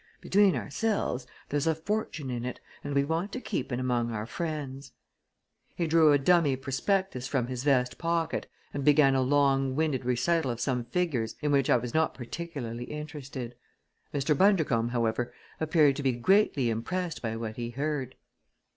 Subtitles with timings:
[0.19, 4.25] Between ourselves, there's a fortune in it, and we want to keep it among our
[4.25, 4.93] friends."
[5.75, 10.49] He drew a dummy prospectus from his vest pocket and began a long winded recital
[10.49, 13.53] of some figures in which I was not particularly interested.
[14.11, 14.35] Mr.
[14.35, 18.15] Bundercombe, however, appeared to be greatly impressed by what he heard.